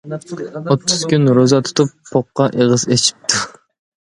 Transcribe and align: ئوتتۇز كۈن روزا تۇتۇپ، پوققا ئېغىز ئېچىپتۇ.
ئوتتۇز 0.75 1.03
كۈن 1.11 1.29
روزا 1.39 1.59
تۇتۇپ، 1.67 1.93
پوققا 2.09 2.49
ئېغىز 2.57 2.89
ئېچىپتۇ. 2.97 3.45